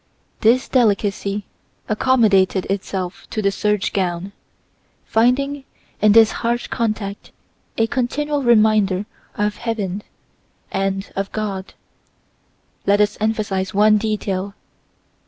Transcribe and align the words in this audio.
This 0.39 0.67
delicacy 0.67 1.45
accommodated 1.87 2.65
itself 2.71 3.27
to 3.29 3.39
the 3.39 3.51
serge 3.51 3.93
gown, 3.93 4.31
finding 5.05 5.63
in 6.01 6.13
this 6.13 6.31
harsh 6.41 6.65
contact 6.69 7.31
a 7.77 7.85
continual 7.85 8.41
reminder 8.41 9.05
of 9.35 9.57
heaven 9.57 10.01
and 10.71 11.11
of 11.15 11.31
God. 11.31 11.75
Let 12.87 12.99
us 12.99 13.15
emphasize 13.21 13.75
one 13.75 13.99
detail. 13.99 14.55